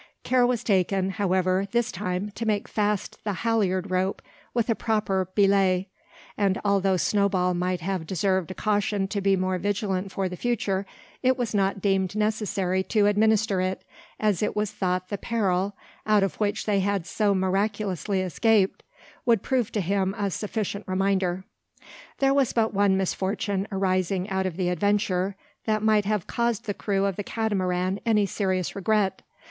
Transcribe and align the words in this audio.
Care 0.23 0.47
was 0.47 0.63
taken, 0.63 1.11
however, 1.11 1.67
this 1.71 1.91
time 1.91 2.31
to 2.33 2.47
make 2.47 2.67
fast 2.67 3.23
the 3.23 3.33
halliard 3.45 3.91
rope 3.91 4.19
with 4.51 4.67
a 4.67 4.73
proper 4.73 5.29
"belay"; 5.35 5.89
and 6.35 6.59
although 6.65 6.97
Snowball 6.97 7.53
might 7.53 7.81
have 7.81 8.07
deserved 8.07 8.49
a 8.49 8.55
caution 8.55 9.07
to 9.09 9.21
be 9.21 9.35
more 9.35 9.59
vigilant 9.59 10.11
for 10.11 10.27
the 10.27 10.35
future, 10.35 10.87
it 11.21 11.37
was 11.37 11.53
not 11.53 11.81
deemed 11.81 12.15
necessary 12.15 12.81
to 12.81 13.05
administer 13.05 13.61
it, 13.61 13.83
as 14.19 14.41
it 14.41 14.55
was 14.55 14.71
thought 14.71 15.09
the 15.09 15.19
peril 15.19 15.75
out 16.07 16.23
of 16.23 16.37
which 16.39 16.65
they 16.65 16.79
had 16.79 17.05
so 17.05 17.35
miraculously 17.35 18.21
escaped 18.21 18.81
would 19.23 19.43
prove 19.43 19.71
to 19.71 19.81
him 19.81 20.15
a 20.17 20.31
sufficient 20.31 20.83
reminder. 20.87 21.43
There 22.17 22.33
was 22.33 22.53
but 22.53 22.73
one 22.73 22.97
misfortune 22.97 23.67
arising 23.71 24.27
out 24.31 24.47
of 24.47 24.57
the 24.57 24.69
adventure 24.69 25.35
that 25.65 25.83
might 25.83 26.05
have 26.05 26.25
caused 26.25 26.65
the 26.65 26.73
crew 26.73 27.05
of 27.05 27.17
the 27.17 27.23
Catamaran 27.23 27.99
any 28.03 28.25
serious 28.25 28.75
regret. 28.75 29.21